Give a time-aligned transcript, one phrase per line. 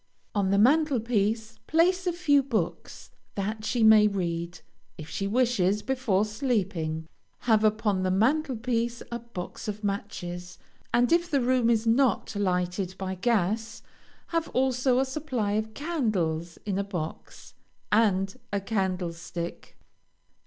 [0.33, 4.61] On the mantel piece, place a few books that she may read,
[4.97, 7.07] if she wishes, before sleeping.
[7.41, 10.57] Have upon the mantel piece a box of matches,
[10.91, 13.83] and if the room is not lighted by gas,
[14.29, 17.53] have also a supply of candles in a box,
[17.91, 19.77] and a candlestick.